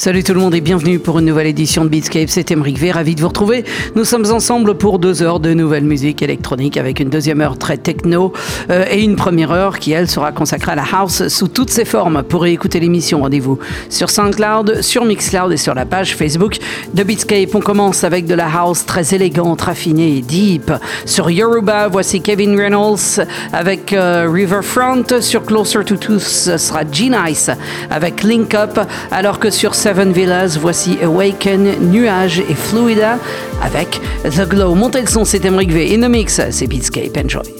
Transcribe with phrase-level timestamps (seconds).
[0.00, 2.30] Salut tout le monde et bienvenue pour une nouvelle édition de Beatscape.
[2.30, 3.66] C'est Emeric V, ravi de vous retrouver.
[3.96, 7.76] Nous sommes ensemble pour deux heures de nouvelle musique électronique avec une deuxième heure très
[7.76, 8.32] techno
[8.70, 11.84] euh, et une première heure qui, elle, sera consacrée à la house sous toutes ses
[11.84, 12.22] formes.
[12.22, 13.58] Pour écouter l'émission, rendez-vous
[13.90, 16.56] sur SoundCloud, sur Mixcloud et sur la page Facebook
[16.94, 17.54] de Beatscape.
[17.54, 20.72] On commence avec de la house très élégante, raffinée et deep.
[21.04, 23.20] Sur Yoruba, voici Kevin Reynolds
[23.52, 25.20] avec euh, Riverfront.
[25.20, 27.50] Sur Closer to Tooth, ce sera G-Nice
[27.90, 28.80] avec Link Up.
[29.10, 33.18] Alors que sur Seven Villas, voici Awaken, Nuage et Fluida
[33.60, 34.76] avec The Glow.
[34.76, 35.92] Montez le son, c'est Emric V.
[35.92, 37.16] In the mix, c'est Beatscape.
[37.16, 37.59] Enjoy.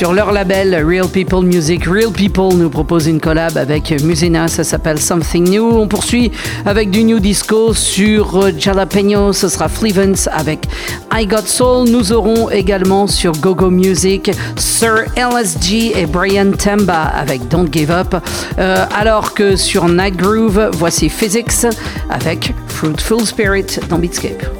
[0.00, 1.84] Sur leur label Real People Music.
[1.84, 5.62] Real People nous propose une collab avec Musena, ça s'appelle Something New.
[5.62, 6.32] On poursuit
[6.64, 10.68] avec du new disco sur Jalapeno, ce sera Flevens avec
[11.12, 11.90] I Got Soul.
[11.90, 18.16] Nous aurons également sur GoGo Music Sir LSG et Brian Temba avec Don't Give Up.
[18.58, 21.66] Euh, alors que sur Night Groove, voici Physics
[22.08, 24.59] avec Fruitful Spirit dans Beatscape.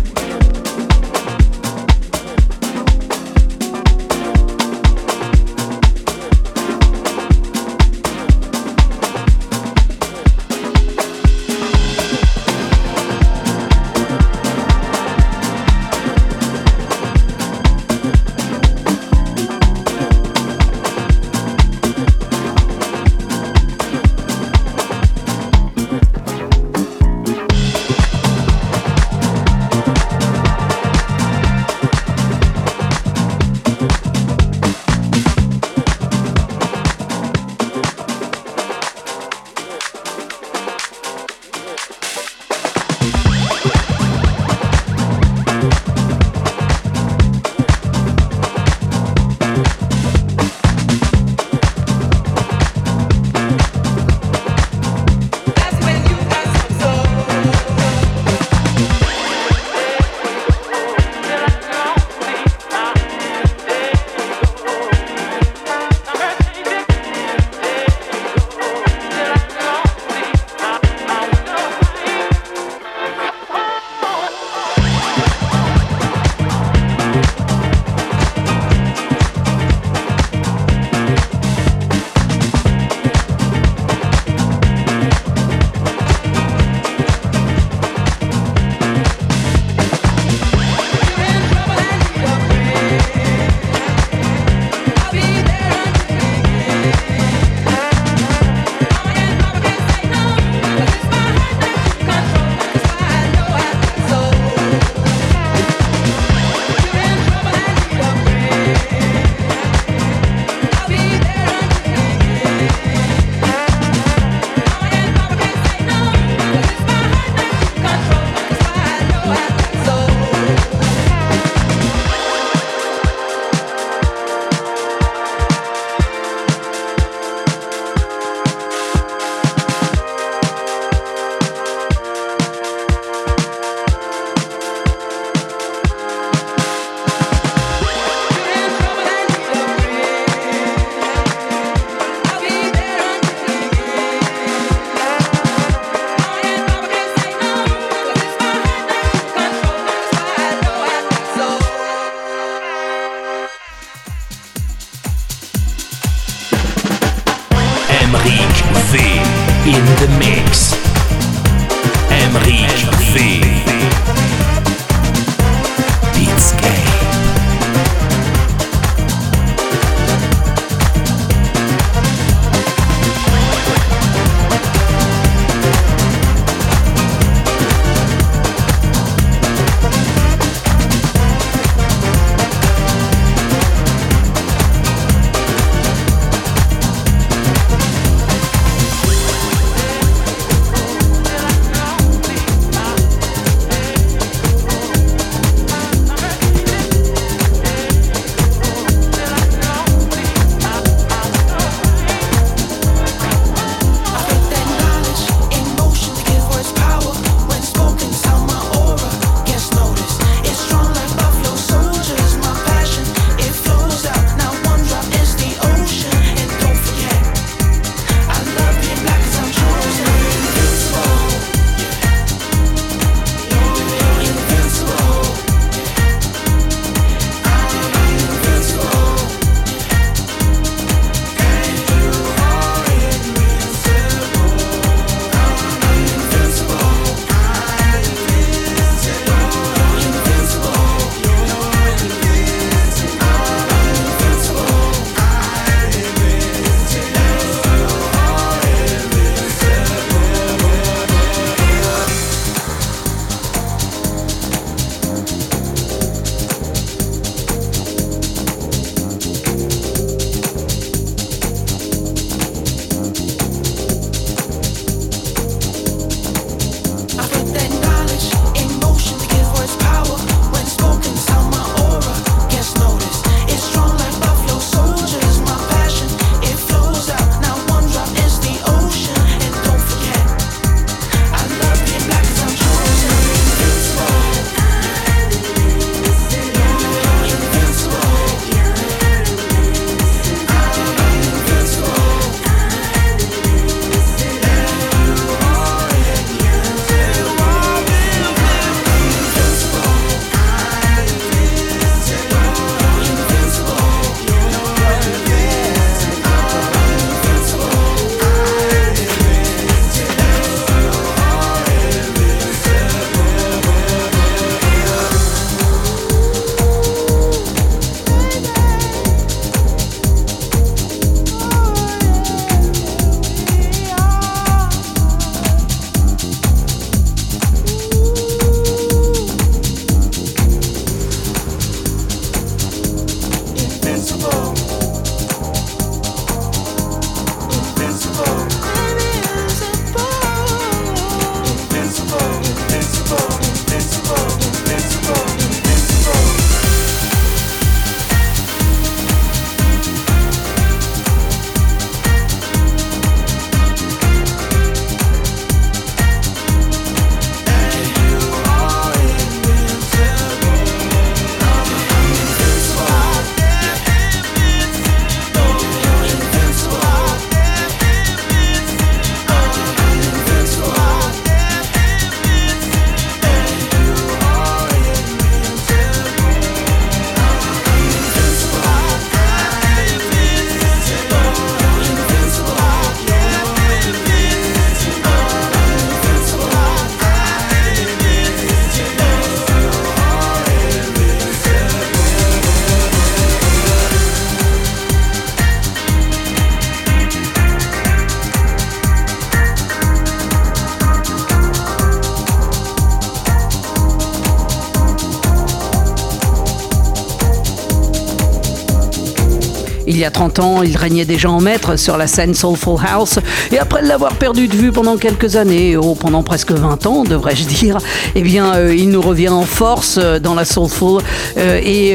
[410.01, 413.19] Y a 30 ans, il régnait déjà en maître sur la scène Soulful House.
[413.51, 417.45] Et après l'avoir perdu de vue pendant quelques années, ou pendant presque 20 ans, devrais-je
[417.45, 417.77] dire,
[418.15, 421.01] eh bien, euh, il nous revient en force euh, dans la Soulful
[421.37, 421.91] euh, et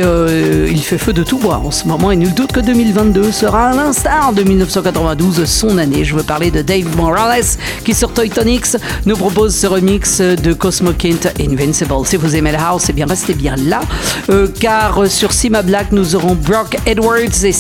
[0.71, 2.13] il fait feu de tout bois en ce moment.
[2.13, 6.05] Et nul doute que 2022 sera à l'instar de 1992 son année.
[6.05, 7.45] Je veux parler de Dave Morales
[7.85, 11.95] qui sur Toy Tonics nous propose ce remix de Cosmo Kint Invincible.
[12.05, 13.81] Si vous aimez la house, eh bien restez bien là,
[14.61, 17.53] car sur Sima Black nous aurons Brock Edwards et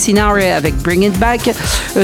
[0.44, 1.50] Avec Bring It Back.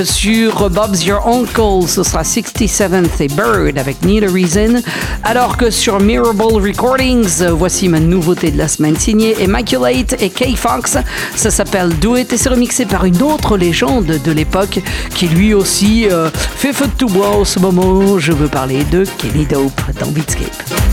[0.04, 4.80] sur Bob's Your Uncle, ce sera 67th et Bird avec Need a Reason.
[5.22, 10.96] Alors que sur Mirable Recordings, voici ma nouveauté de la semaine signée Immaculate et K-Fox.
[11.36, 14.80] Ça s'appelle Do It et c'est remixé par une autre légende de l'époque
[15.14, 18.18] qui lui aussi euh, fait feu de tout bois en ce moment.
[18.18, 20.91] Je veux parler de Kenny Dope dans Beatscape.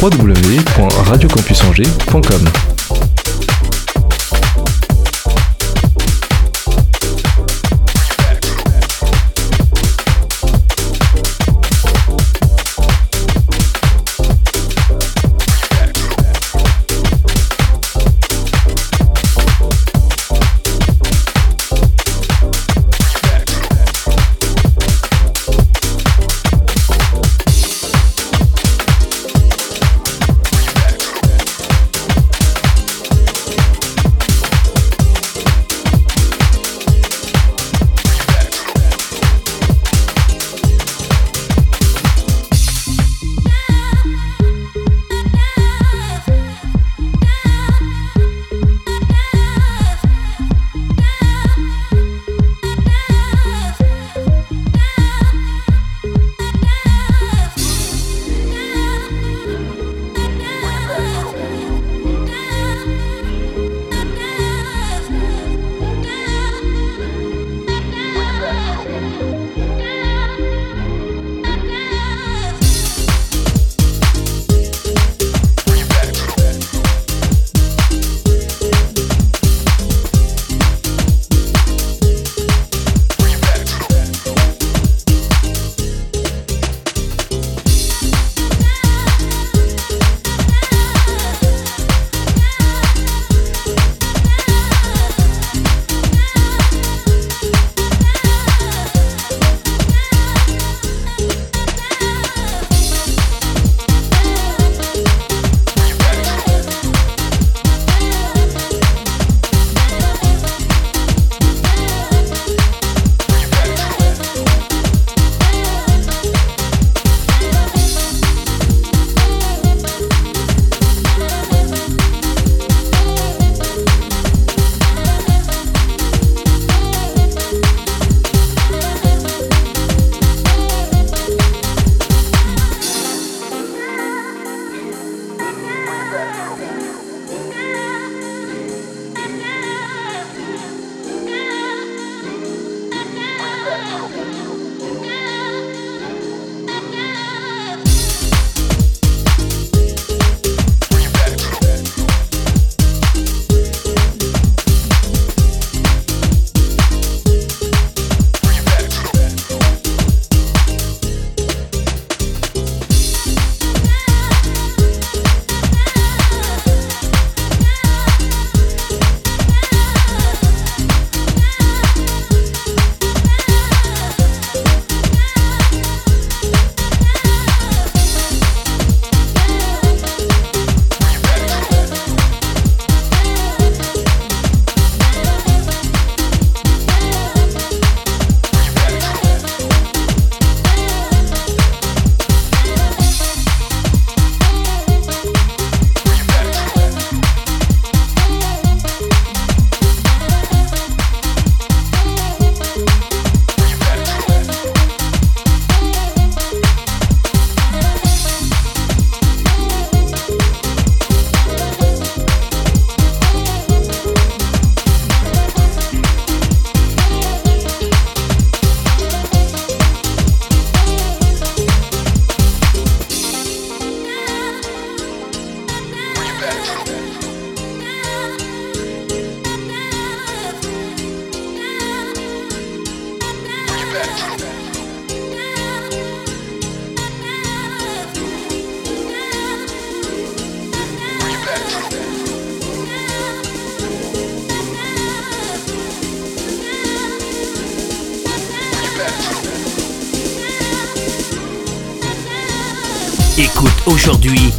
[0.00, 1.28] Sur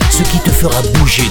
[0.09, 1.23] ce qui te fera bouger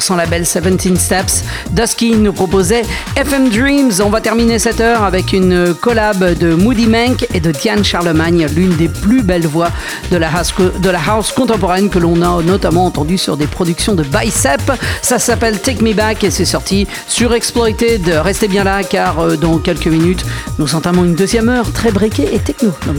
[0.00, 1.44] son label 17 Steps.
[1.72, 2.82] Dusky nous proposait
[3.16, 3.92] FM Dreams.
[4.04, 8.46] On va terminer cette heure avec une collab de Moody Mank et de Diane Charlemagne,
[8.54, 9.70] l'une des plus belles voix
[10.10, 14.72] de la house, contemporaine que l'on a notamment entendu sur des productions de Bicep.
[15.02, 18.08] Ça s'appelle Take Me Back et c'est sorti sur Exploited.
[18.22, 20.24] Restez bien là car euh, dans quelques minutes,
[20.58, 22.92] nous entamons une deuxième heure très breakée et techno dans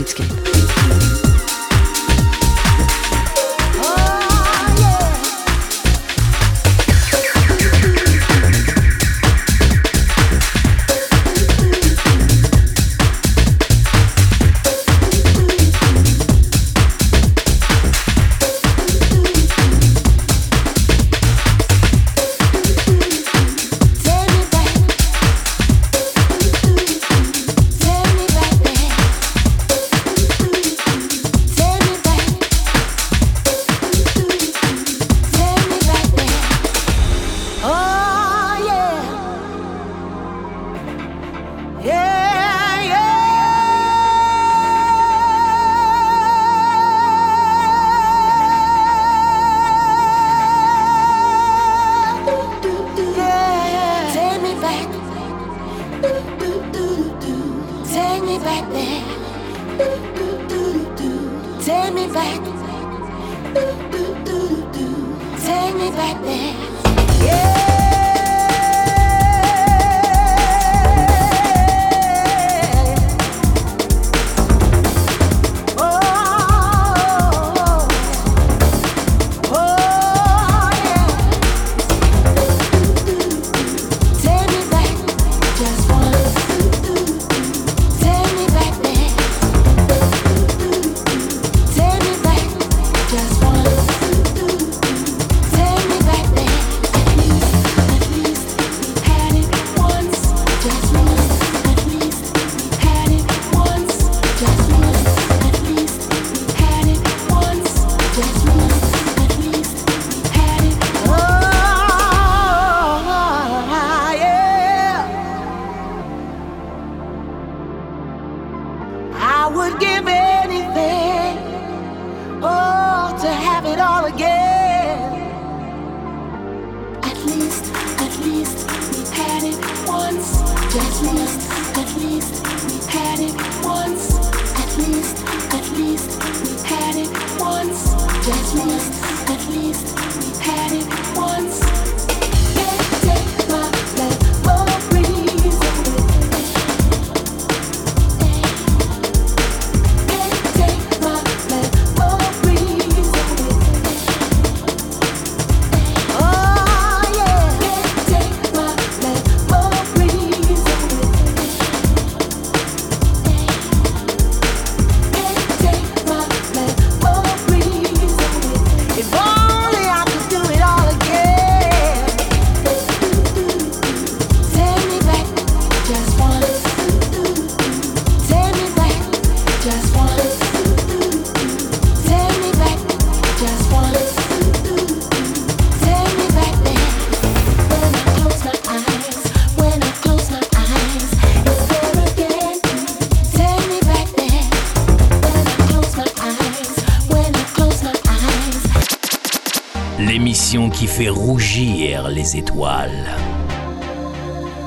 [200.03, 200.69] Beatscape.
[200.69, 203.09] qui fait rougir les étoiles.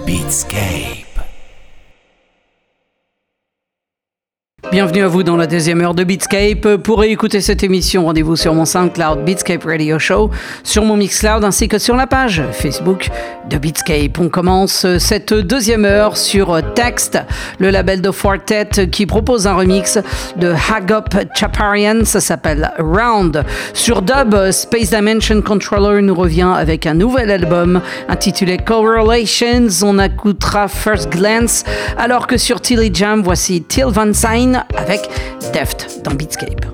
[0.07, 1.06] Beatscape.
[4.77, 6.77] Bienvenue à vous dans la deuxième heure de Beatscape.
[6.83, 10.31] Pour écouter cette émission, rendez-vous sur mon SoundCloud Beatscape Radio Show,
[10.65, 13.09] sur mon Mixcloud ainsi que sur la page Facebook
[13.49, 14.19] de Beatscape.
[14.19, 17.19] On commence cette deuxième heure sur Text,
[17.59, 19.99] le label de Fortet qui propose un remix
[20.37, 23.47] de Hagop Chaparian, ça s'appelle Round.
[23.73, 29.69] Sur Dub, Space Dimension Controller nous revient avec un nouvel album intitulé Correlations.
[29.85, 31.65] On écoutera First Glance,
[31.97, 35.09] alors que sur Tilly Jam, voici Till Van Sign avec
[35.53, 36.67] Deft dans Beatscape.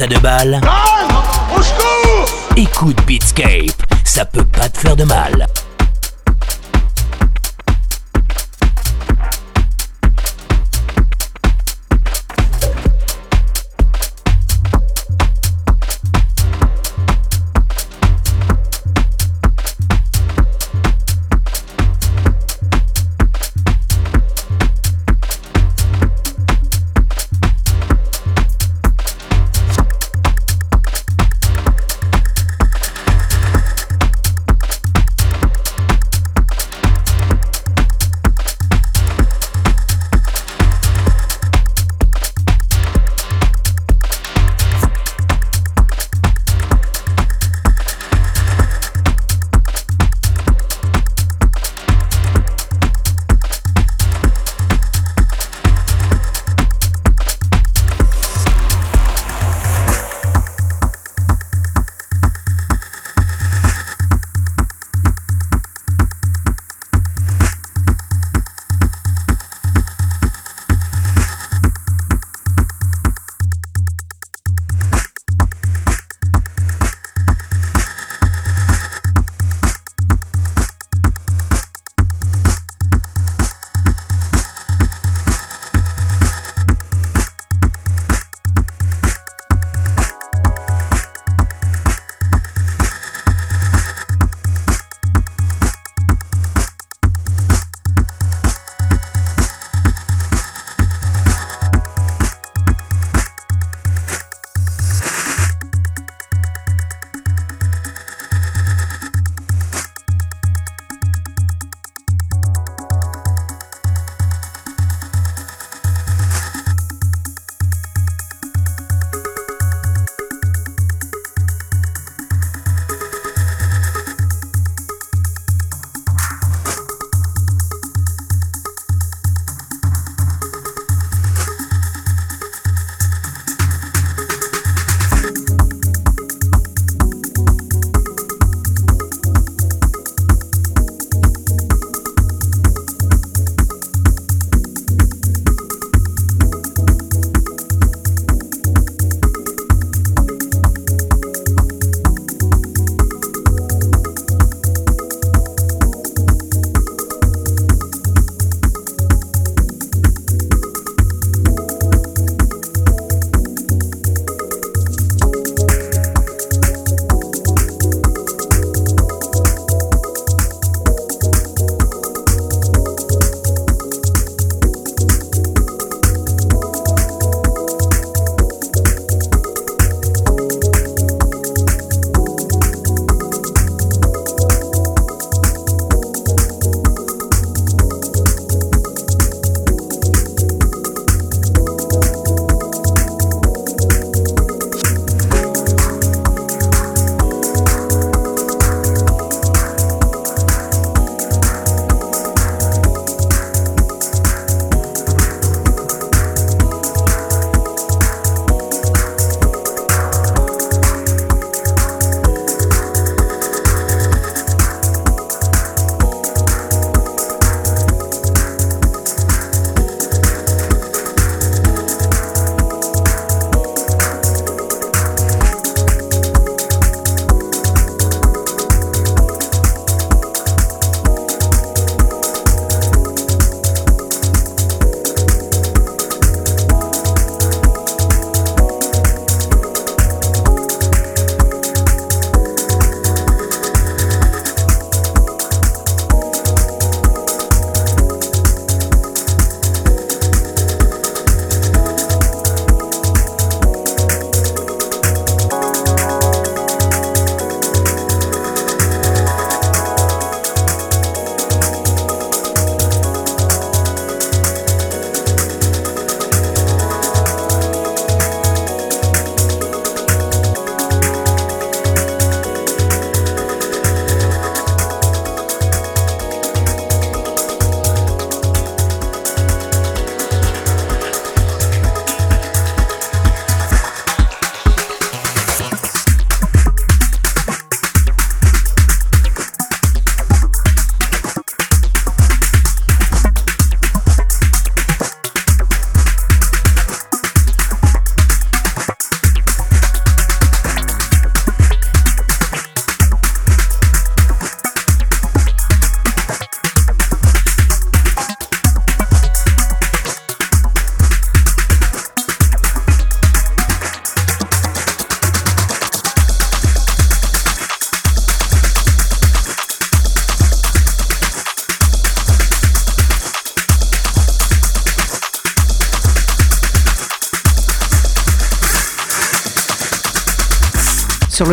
[0.00, 0.75] La même dance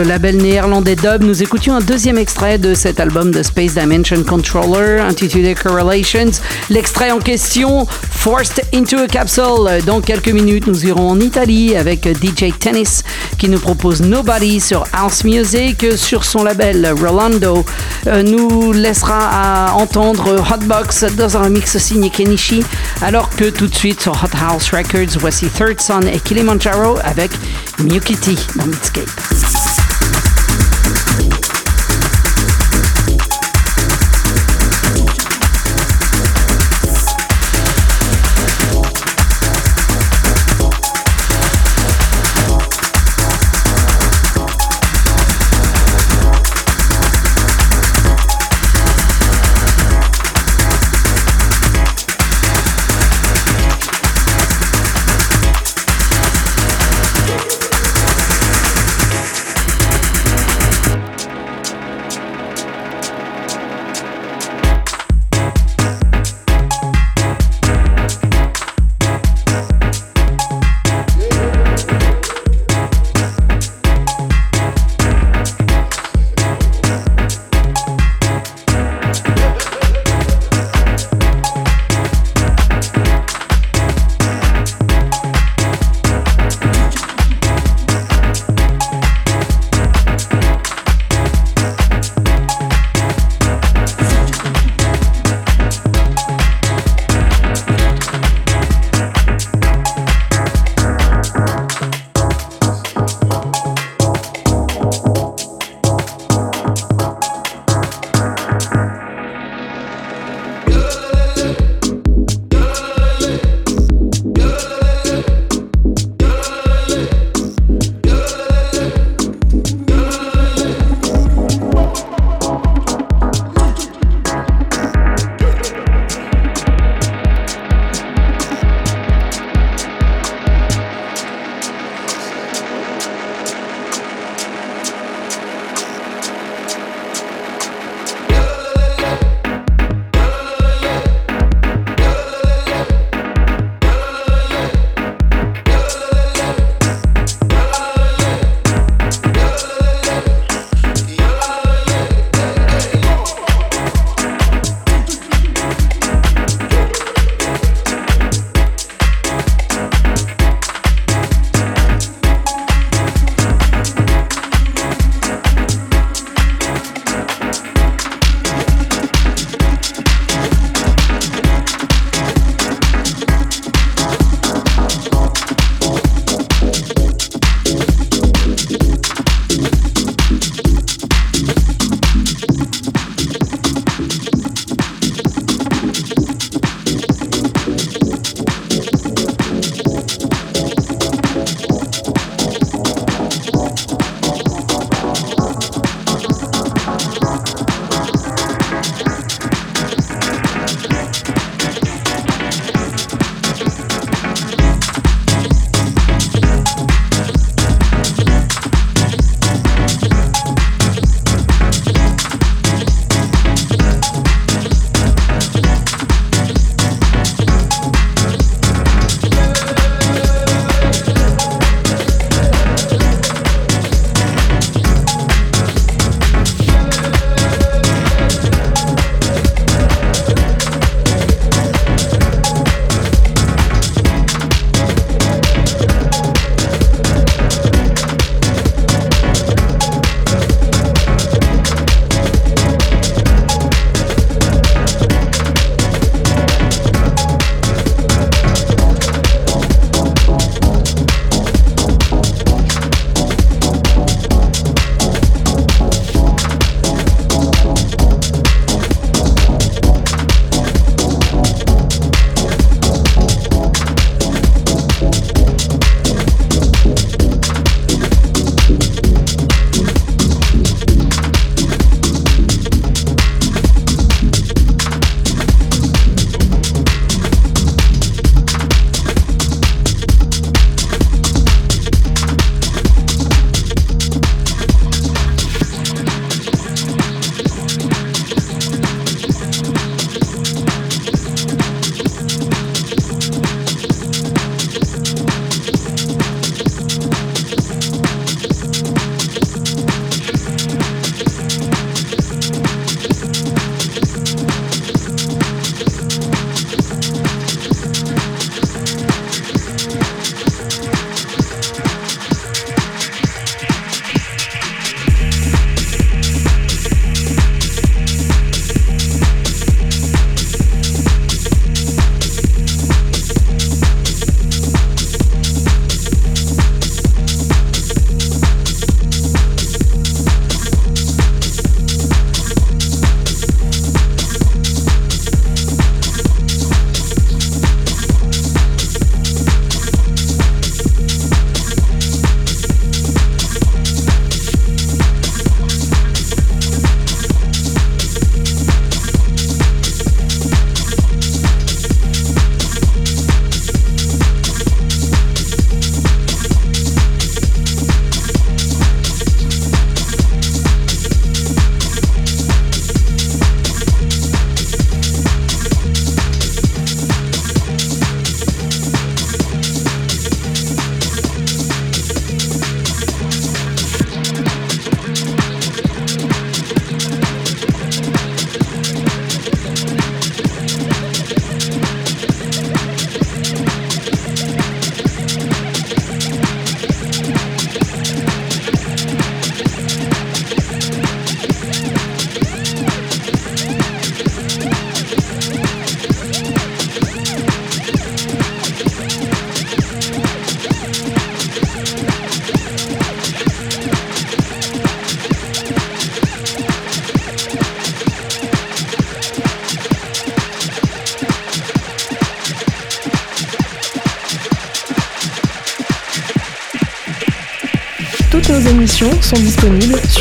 [0.04, 1.24] le label néerlandais Dub.
[1.24, 6.32] Nous écoutions un deuxième extrait de cet album de Space Dimension Controller intitulé Correlations.
[6.70, 9.84] L'extrait en question, Forced into a Capsule.
[9.86, 13.04] Dans quelques minutes, nous irons en Italie avec DJ Tennis
[13.38, 17.66] qui nous propose Nobody sur House Music sur son label Rolando.
[18.08, 22.64] Euh, nous laissera entendre Hotbox dans un remix signé Kenichi
[23.02, 27.32] alors que tout de suite sur Hot House Records, voici Third Son et Kilimanjaro avec
[27.80, 29.33] Mukiti dans Beatscape.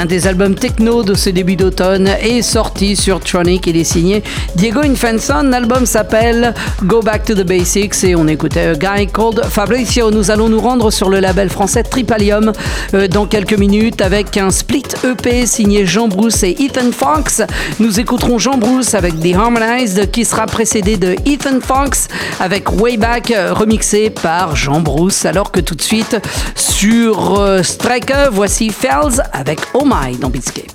[0.00, 3.66] L'un des albums techno de ce début d'automne est sorti sur Tronic.
[3.66, 4.22] Il est signé
[4.54, 5.42] Diego Infenson.
[5.42, 6.54] L'album s'appelle
[6.84, 10.10] Go Back to the Basics et on écoutait Guy Called Fabricio.
[10.10, 12.50] Nous allons nous rendre sur le label français Tripalium
[12.94, 17.42] euh, dans quelques minutes avec un split EP signé Jean Bruce et Ethan Fox.
[17.78, 22.08] Nous écouterons Jean Bruce avec The Harmonized qui sera précédé de Ethan Fox
[22.38, 25.24] avec Wayback euh, remixé par Jean Bruce.
[25.24, 26.16] Alors que tout de suite
[26.54, 30.69] sur euh, Striker, voici Fells avec Oh My dans Beatscape.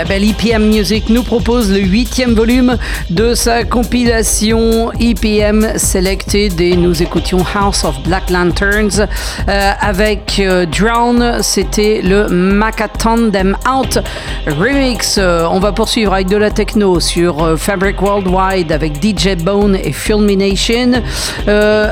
[0.00, 2.78] Label EPM Music nous propose le huitième volume
[3.10, 9.06] de sa compilation EPM Selected et nous écoutions House of Black Lanterns
[9.48, 13.98] euh, avec euh, Drown, c'était le Macaton Them Out
[14.46, 15.18] remix.
[15.18, 19.92] Euh, on va poursuivre avec de la techno sur Fabric Worldwide avec DJ Bone et
[19.92, 21.02] Filmination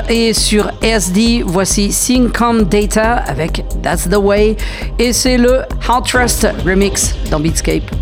[0.09, 4.57] et sur SD, voici Syncom Data avec That's the Way
[4.97, 7.98] et c'est le Hot Trust remix dans Beatscape.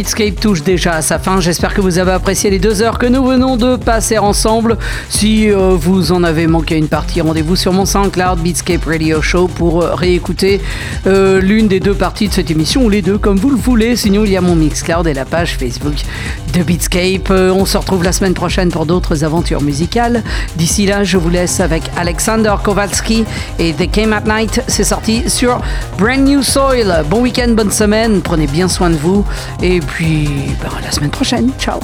[0.00, 1.40] Beatscape touche déjà à sa fin.
[1.40, 4.78] J'espère que vous avez apprécié les deux heures que nous venons de passer ensemble.
[5.10, 9.46] Si euh, vous en avez manqué une partie, rendez-vous sur mon SoundCloud Beatscape Radio Show
[9.46, 10.62] pour euh, réécouter
[11.06, 13.94] euh, l'une des deux parties de cette émission ou les deux comme vous le voulez.
[13.94, 15.96] Sinon, il y a mon Mixcloud et la page Facebook
[16.52, 17.30] de Beatscape.
[17.30, 20.22] on se retrouve la semaine prochaine pour d'autres aventures musicales.
[20.56, 23.24] D'ici là, je vous laisse avec Alexander Kowalski
[23.58, 24.62] et The Came at Night.
[24.66, 25.60] C'est sorti sur
[25.98, 27.04] Brand New Soil.
[27.08, 28.20] Bon week-end, bonne semaine.
[28.20, 29.24] Prenez bien soin de vous.
[29.62, 30.28] Et puis,
[30.62, 31.50] ben, la semaine prochaine.
[31.58, 31.80] Ciao